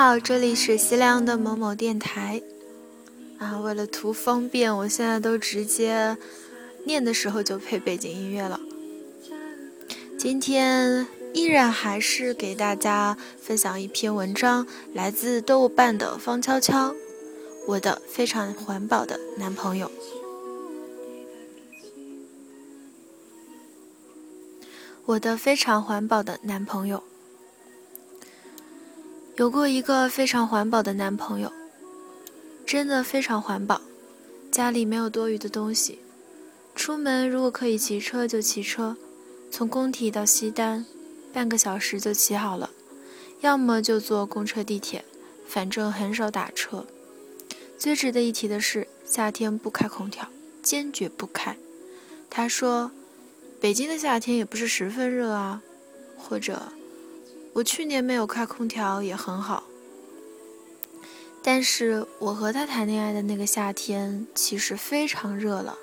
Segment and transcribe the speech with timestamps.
[0.00, 2.40] 好，这里是西凉的某某电台。
[3.36, 6.16] 啊，为了图方便，我现在都直接
[6.84, 8.60] 念的时候就配背景音乐了。
[10.16, 14.64] 今天依然还是给大家分享一篇文章，
[14.94, 16.94] 来自豆瓣的方悄悄，
[17.66, 19.90] 我的非常环保的男朋友。
[25.06, 27.02] 我的非常环保的男朋友，
[29.38, 31.52] 有过一个非常环保的男朋友，
[32.66, 33.80] 真的非常环保，
[34.50, 36.00] 家里没有多余的东西，
[36.74, 38.96] 出门如果可以骑车就骑车，
[39.48, 40.84] 从工体到西单，
[41.32, 42.70] 半个小时就骑好了，
[43.40, 45.04] 要么就坐公车地铁，
[45.46, 46.84] 反正很少打车。
[47.78, 50.26] 最值得一提的是，夏天不开空调，
[50.64, 51.56] 坚决不开。
[52.28, 52.90] 他说。
[53.60, 55.60] 北京的夏天也不是十分热啊，
[56.16, 56.62] 或者
[57.54, 59.64] 我去年没有开空调也很好。
[61.42, 65.78] 但是我和他谈恋爱的那个夏天其实非常热了。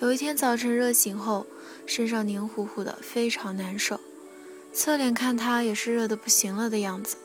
[0.00, 1.46] 有一天早晨热醒后，
[1.86, 4.00] 身上黏糊糊的，非常难受。
[4.72, 7.16] 侧脸看他也是热的不行了的样子，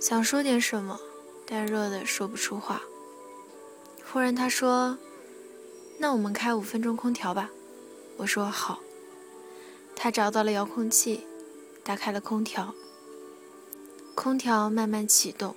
[0.00, 1.00] 想说点什么，
[1.46, 2.82] 但热的说不出话。
[4.12, 4.98] 忽然他说
[5.98, 7.50] ：“那我们开五分钟空调吧。”
[8.18, 8.80] 我说好。
[9.94, 11.26] 他找到了遥控器，
[11.90, 12.72] 打开了空调。
[14.14, 15.56] 空调慢慢启动。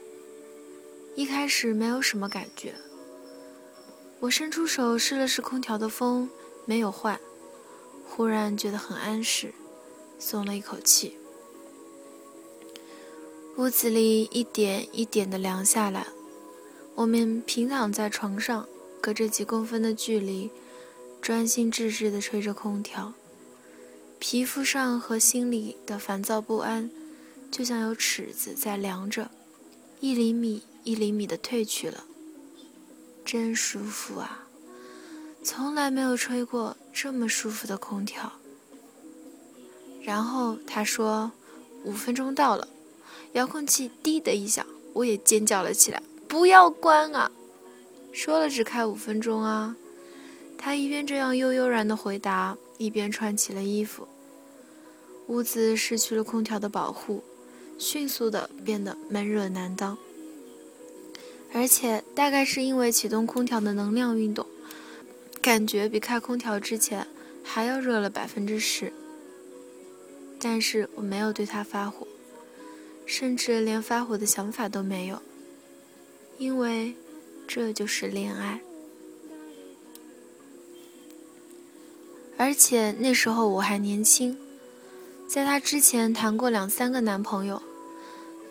[1.16, 2.74] 一开始没有什么感觉。
[4.20, 6.28] 我伸出手试了试空调的风，
[6.66, 7.20] 没有坏。
[8.08, 9.54] 忽然觉得很安适，
[10.18, 11.20] 松了一口气。
[13.58, 16.08] 屋子里一点一点的凉下来。
[16.96, 18.68] 我们平躺在床上，
[19.00, 20.50] 隔着几公分的距离。
[21.22, 23.14] 专心致志地吹着空调，
[24.26, 26.90] 皮肤上和心里的烦躁不安，
[27.52, 29.30] 就像有尺子在量着，
[30.00, 32.06] 一厘米一厘米的褪去了。
[33.26, 34.48] 真舒服啊！
[35.44, 38.32] 从来没有吹过这么舒服的空调。
[40.02, 41.34] 然后他说
[41.84, 42.70] ：“五分钟到了。”
[43.34, 47.30] 遥控器“滴”的一响，我也尖叫了起来：“不要关啊！
[48.14, 49.76] 说了只开五分钟啊！”
[50.58, 54.08] 他一边这样悠悠然的回答，一边穿起了衣服。
[55.28, 57.24] 屋子失去了空调的保护，
[57.78, 59.98] 迅速的变得闷热难当。
[61.54, 64.46] 而且大概是因为启动空调的能量运动，
[65.42, 67.08] 感觉比开空调之前
[67.44, 68.92] 还要热了百分之十。
[70.40, 72.06] 但是我没有对他发火，
[73.06, 75.22] 甚至连发火的想法都没有，
[76.38, 76.96] 因为
[77.48, 78.60] 这就是恋爱。
[82.36, 84.38] 而且那时候我还年轻，
[85.28, 87.62] 在他之前谈过两三个男朋友，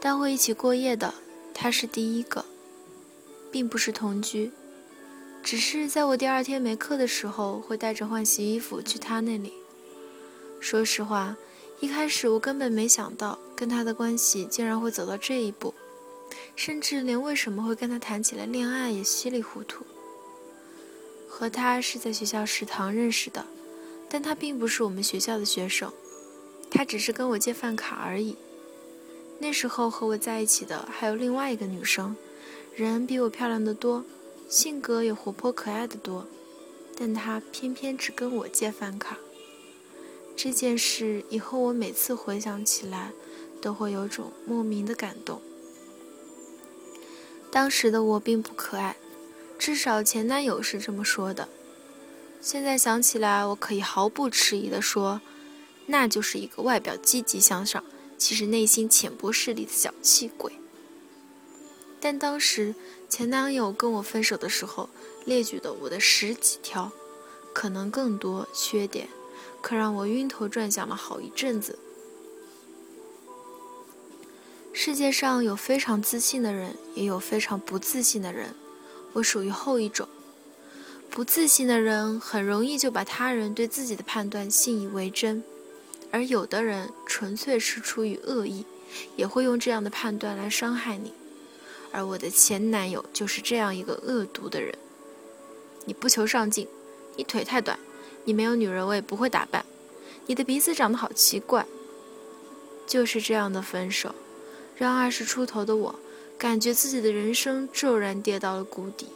[0.01, 1.15] 但会一起过夜的，
[1.55, 2.45] 他是第一个，
[3.53, 4.51] 并不是同居，
[5.43, 9.53] 只是在我第二天没课的时候，会带着换洗衣服去他那里。
[10.61, 11.37] 说实话，
[11.79, 15.73] 一开始我根本没想到跟他的关系竟然会走到这一步，
[16.57, 19.85] 甚至连为什么会跟他谈起来恋爱也稀里糊涂。
[21.29, 23.47] 和他是在学校食堂认识的。
[24.15, 25.91] 但他并不是我们学校的学生，
[26.75, 28.35] 他只是跟我借饭卡而已。
[29.39, 32.17] 那时候和我在一起的还有另外一个女生，
[32.75, 34.05] 人比我漂亮的多，
[34.49, 36.27] 性格也活泼可爱的多，
[36.97, 39.19] 但她偏偏只跟我借饭卡。
[40.35, 43.13] 这件事以后我每次回想起来，
[43.61, 45.43] 都会有种莫名的感动。
[47.51, 48.97] 当时的我并不可爱，
[49.59, 51.49] 至少前男友是这么说的。
[52.41, 55.21] 现在想起来，我可以毫不迟疑地说，
[55.87, 57.83] 那就是一个外表积极向上，
[58.17, 60.53] 其实内心浅薄势力的小气鬼。
[62.01, 62.75] 但当时
[63.09, 64.89] 前男友跟我分手的时候，
[65.25, 66.91] 列举的我的十几条，
[67.53, 69.09] 可能更多缺点，
[69.61, 71.79] 可让我晕头转向了好一阵子。
[74.73, 78.55] 世界上有非常自信的人，也有非常不自信的人，
[79.13, 80.09] 我属于后一种。
[81.11, 85.45] 不自信的人很容易就把他人对自己的判断信以为真，
[86.13, 88.65] 而有的人纯粹是出于恶意，
[89.17, 91.13] 也会用这样的判断来伤害你。
[91.91, 94.75] 而我的前男友就是这样一个恶毒的人。
[95.87, 96.69] 你不求上进，
[97.17, 97.79] 你腿太短，
[98.25, 99.65] 你没有女人味，不会打扮，
[100.27, 101.67] 你的鼻子长得好奇怪。
[102.87, 104.15] 就是这样的分手，
[104.77, 105.95] 让二十出头的我
[106.37, 109.07] 感觉自己的人生骤然跌到了谷底。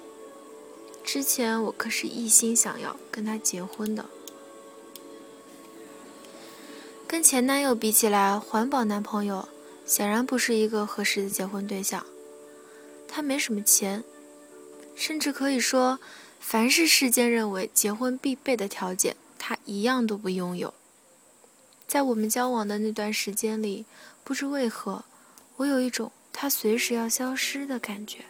[1.04, 4.06] 之前我可是一心想要跟他结婚的。
[7.08, 9.48] 跟前男友比起来，环保男朋友
[9.84, 12.04] 显然不是一个合适的结婚对象。
[13.06, 14.02] 他没什么钱，
[14.96, 16.00] 甚至可以说，
[16.40, 20.74] 凡是世间认为结婚必备的条件，他一样都不拥有。
[21.86, 23.86] 在我们交往的那段时间里，
[24.24, 25.04] 不知为何，
[25.58, 28.24] 我有一种他随时要消失的感觉。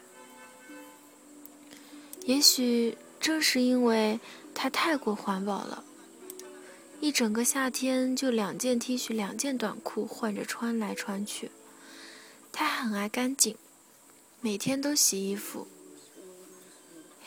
[2.26, 4.20] 也许正是因为
[4.54, 5.82] 他太过环保了，
[7.00, 11.50] 一整个夏天就两件 T 恤、两件短裤换着穿来穿去。
[12.50, 13.54] 他很爱干净，
[14.40, 15.66] 每天都洗衣服。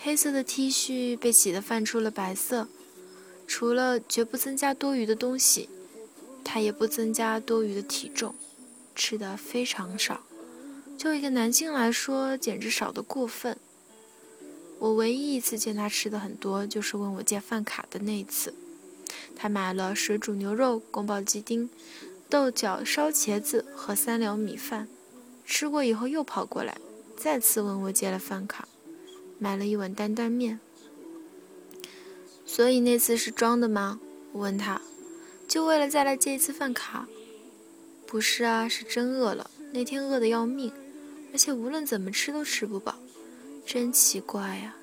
[0.02, 2.68] 黑色的 T 恤被洗得泛出了白色，
[3.48, 5.70] 除了绝不增加多余的东西，
[6.44, 8.34] 他也不增加多余的体重，
[8.96, 10.22] 吃的非常少。
[10.98, 13.58] 就一个男性来说，简直少得过分。
[14.80, 18.54] 我唯一一次见他吃的很多，就是问我借饭卡的那一次。
[19.36, 21.70] 他买了水煮牛肉、宫保鸡丁、
[22.30, 24.88] 豆角烧茄子和三两米饭，
[25.46, 26.78] 吃过以后又跑过来，
[27.18, 28.68] 再次问我借了饭卡，
[29.38, 30.60] 买了一碗担担面。
[32.46, 34.00] 所以那次是装的吗？
[34.32, 34.82] 我问他，
[35.48, 37.08] 就为了再来借一次饭卡？
[38.06, 39.50] 不是啊，是真饿了。
[39.72, 40.74] 那天饿得要命，
[41.32, 42.96] 而且无论怎么吃都吃不饱。
[43.66, 44.76] 真奇怪呀！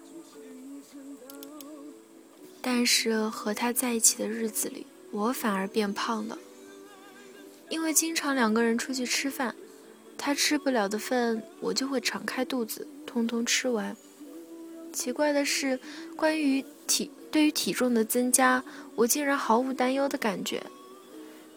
[2.69, 6.37] 但是和他在一起的日子里，我反而变胖了。
[7.69, 9.55] 因为经常两个人出去吃饭，
[10.19, 13.97] 他吃不了的饭，我就会敞开肚子，通通吃完。
[14.93, 15.79] 奇怪的是，
[16.17, 18.65] 关于体对于体重的增加，
[18.97, 20.65] 我竟然毫无担忧的感觉。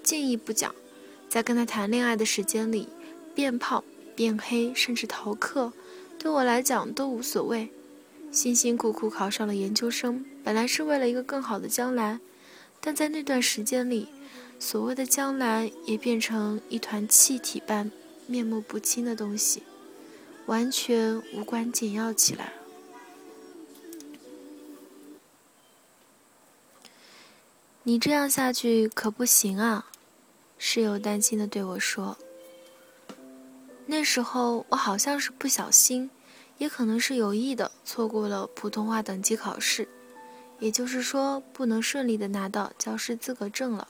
[0.03, 0.75] 进一步讲，
[1.27, 2.87] 在跟他谈恋爱的时间里，
[3.33, 3.83] 变胖、
[4.15, 5.73] 变黑，甚至逃课。
[6.19, 7.71] 对我来讲都无所谓，
[8.31, 12.19] 辛辛苦苦考上了研究生，本来是为了一个更好的将来，
[12.79, 14.07] 但在那段时间里，
[14.59, 17.91] 所谓的将来也变成一团气体般
[18.27, 19.63] 面目不清的东西，
[20.45, 22.53] 完全无关紧要起来。
[27.83, 29.87] 你这样下去可不行啊，
[30.59, 32.15] 室友担心的对我说。
[33.87, 36.11] 那时候我好像是不小心，
[36.59, 39.87] 也可能是有意的错过了普通话等级考试，
[40.59, 43.87] 也就是说不能顺利的拿到教师资格证了。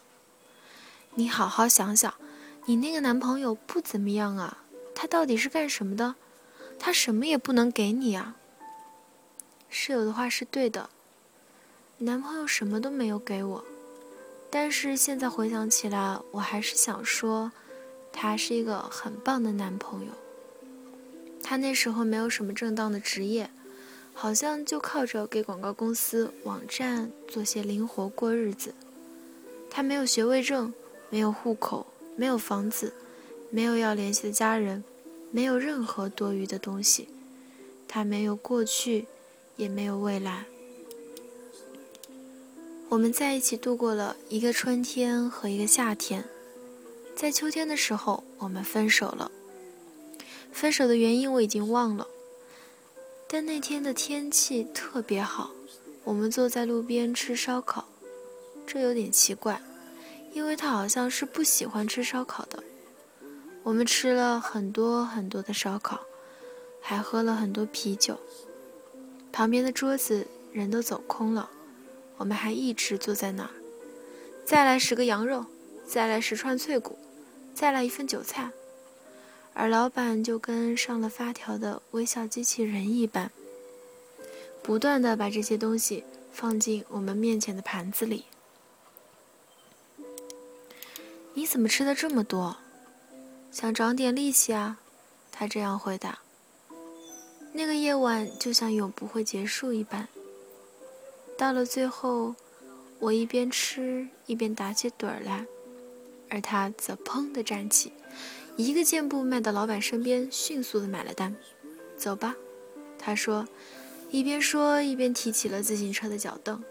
[1.15, 2.13] 你好好想想，
[2.65, 4.59] 你那个男朋友不怎么样啊？
[4.95, 6.15] 他到底是干什么的？
[6.79, 8.35] 他什么也不能给你啊。
[9.69, 10.89] 室友的话是对的，
[11.97, 13.65] 男朋友什么都没有给我，
[14.49, 17.51] 但是现在回想起来，我还是想说。
[18.11, 20.11] 他是一个很棒的男朋友。
[21.41, 23.49] 他那时候没有什么正当的职业，
[24.13, 28.73] 好像就靠着给广告公司网站做些零活过日子。
[29.69, 30.73] 他没有学位证，
[31.09, 32.93] 没有户口，没有房子，
[33.49, 34.83] 没有要联系的家人，
[35.31, 37.07] 没有任何多余的东西。
[37.87, 39.07] 他没有过去，
[39.55, 40.45] 也没有未来。
[42.89, 46.25] 我们在一起度过了一个春天和一个夏天。
[47.15, 49.31] 在秋天的时候，我们分手了。
[50.51, 52.07] 分手的原因我已经忘了，
[53.27, 55.51] 但那天的天气特别好，
[56.03, 57.85] 我们坐在路边吃烧烤。
[58.67, 59.61] 这有点奇怪，
[60.33, 62.63] 因为他好像是不喜欢吃烧烤的。
[63.63, 65.99] 我们吃了很多很多的烧烤，
[66.81, 68.19] 还喝了很多啤酒。
[69.31, 71.49] 旁边的桌子人都走空了，
[72.17, 73.49] 我们还一直坐在那儿。
[74.45, 75.45] 再来十个羊肉，
[75.85, 76.97] 再来十串脆骨。
[77.53, 78.49] 再来一份韭菜，
[79.59, 83.29] 而老板就跟上了发条的微笑机器人一般，
[84.63, 88.23] 不断的把这些东西放进我们面前的盘子里。
[91.33, 92.55] 你怎么吃的这么多？
[93.51, 94.79] 想长点力气啊？
[95.29, 96.19] 他这样回答。
[97.51, 100.07] 那个夜晚就像永不会结束一般。
[101.37, 102.33] 到了最后，
[102.99, 105.45] 我一边吃一边打起盹儿来。
[106.29, 107.91] 而他则砰地站起，
[108.59, 111.33] 一个箭步迈到老板身边，迅速的买了单。
[111.95, 112.35] 走吧，
[112.97, 113.47] 他说，
[114.11, 116.61] 一边说一边提起了自行车的脚蹬。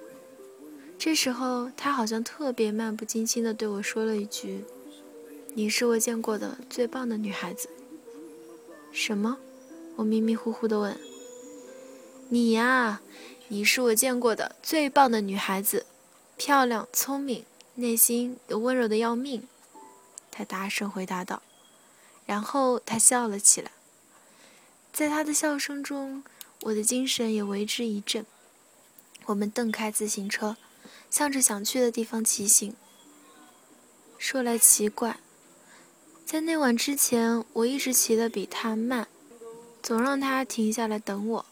[0.99, 4.67] 这时候，他好像特别漫不经心的对我说了一句
[5.57, 7.71] ：“你是我见过的最棒的女孩子。”
[8.93, 9.39] 什么？
[9.97, 10.95] 我迷迷糊糊的问。
[12.29, 13.01] 你呀，
[13.49, 15.87] 你是我见过的最棒的女孩子，
[16.37, 17.47] 漂亮，聪明。
[17.77, 19.49] 内心又温柔的要命，
[20.31, 21.43] 他大声回答道，
[22.29, 23.73] 然后他笑了起来。
[24.93, 26.23] 在他的笑声中，
[26.61, 28.27] 我的精神也为之一振。
[29.25, 30.59] 我们蹬开自行车，
[31.11, 32.75] 向着想去的地方骑行。
[34.19, 35.21] 说来奇怪，
[36.27, 39.09] 在那晚之前，我一直骑得比他慢，
[39.83, 41.47] 总让他停下来等我。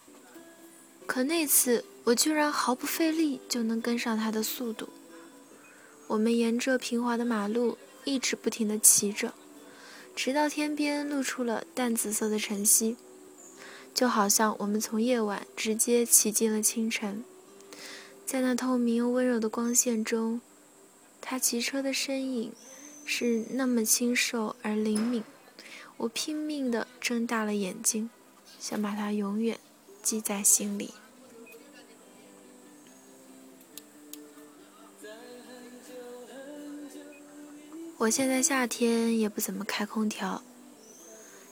[1.07, 4.91] 可那次，我居然毫不费力就能跟上他的速度。
[6.09, 9.33] 我们沿着平滑的马路一直不停地骑着，
[10.17, 12.97] 直到天边露出了淡紫色的晨曦，
[13.95, 17.23] 就好像我们从夜晚直接骑进了清晨。
[18.25, 20.41] 在那透明又温柔的光线中，
[21.21, 22.53] 他骑车的身影。
[23.09, 25.23] 是那么清瘦而灵敏，
[25.97, 28.11] 我拼命地睁大了眼睛，
[28.59, 29.61] 想把它永远
[30.03, 30.93] 记在心里。
[37.99, 40.43] 我现在夏天也不怎么开空调，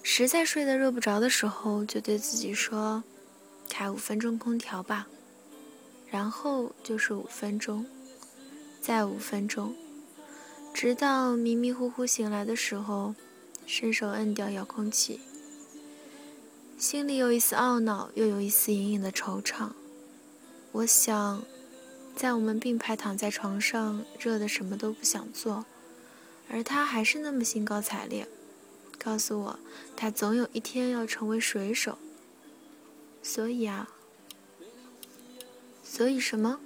[0.02, 3.02] 实在睡得热不着的时候，就对自己说
[3.70, 5.08] ：“开五分钟空调吧。”
[6.10, 7.86] 然后就是五分钟，
[8.82, 9.74] 再五分钟。
[10.74, 13.14] 直到迷迷糊糊醒来的时候，
[13.64, 15.20] 伸手摁掉遥控器，
[16.78, 19.70] 心里有一丝懊恼，又有一丝隐隐的惆怅。
[20.72, 21.42] 我想，
[22.14, 25.64] 在我们并排躺在床上，热的什么都不想做，
[26.48, 28.26] 而他还是那么兴高采烈，
[28.98, 29.58] 告诉我
[29.96, 31.98] 他总有一天要成为水手。
[33.22, 33.88] 所以啊，
[35.82, 36.60] 所以什么？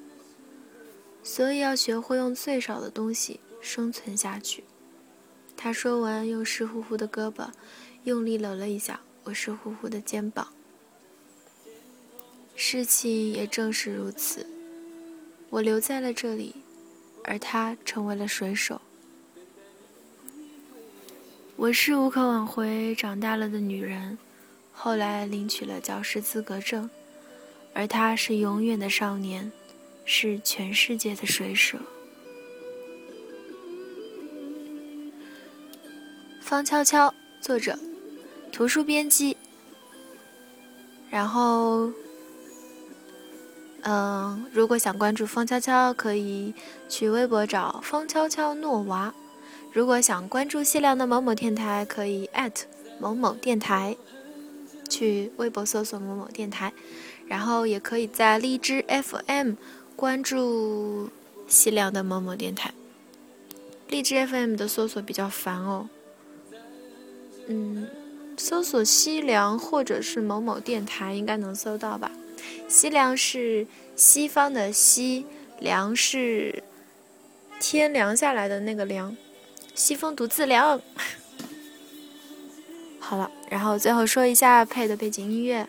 [1.23, 3.40] 所以要学会用最少的东西。
[3.61, 4.62] 生存下去。
[5.56, 7.49] 他说完，用湿乎乎的胳膊
[8.04, 10.52] 用力搂了一下我湿乎乎的肩膀。
[12.54, 14.47] 事情也正是如此，
[15.50, 16.54] 我留在了这里，
[17.25, 18.80] 而他成为了水手。
[21.58, 24.16] 我是无可挽回长大了的女人，
[24.72, 26.88] 后来领取了教师资格证，
[27.74, 29.50] 而他是永远的少年，
[30.04, 31.76] 是全世界的水手。
[36.40, 37.76] 方悄悄，作者，
[38.52, 39.36] 图书编辑。
[41.10, 41.90] 然后，
[43.82, 46.54] 嗯，如果想关注方悄悄，可以
[46.88, 49.12] 去微博找方悄悄诺娃；
[49.72, 52.66] 如果想关注西凉的某某电台，可以艾特
[52.98, 53.96] 某某电台，
[54.88, 56.72] 去微博搜索某某电台。
[57.26, 59.52] 然后也可以在荔枝 FM
[59.94, 61.10] 关注
[61.46, 62.72] 西凉的某某电台。
[63.88, 65.90] 荔枝 FM 的搜索比较烦哦。
[67.46, 67.87] 嗯，
[68.38, 72.10] 搜索西凉或者是某某电台，应该能搜到吧？
[72.66, 75.26] 西凉是西方的西，
[75.60, 76.62] 凉是
[77.60, 79.14] 天凉下来的那个凉，
[79.78, 80.82] 西风独自凉。
[82.99, 85.68] 好了，然后最后说一下配的背景音乐，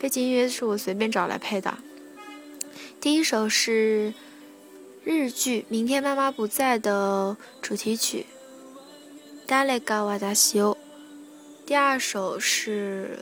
[0.00, 1.78] 背景音乐是我随便找来配的。
[3.00, 4.12] 第一首是
[5.04, 8.26] 日剧《明天妈妈不在》的主题曲，
[9.46, 10.76] 达雷嘎瓦达西欧。
[11.64, 13.20] 第二首是，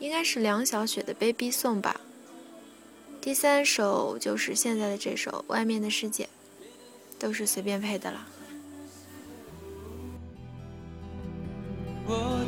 [0.00, 2.00] 应该是梁小雪的《Baby Song》吧。
[3.20, 6.24] 第三首就是现在的这首《外面的世界》，
[7.20, 8.26] 都是随便配的啦。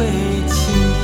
[0.00, 0.08] 归
[0.48, 0.99] 期。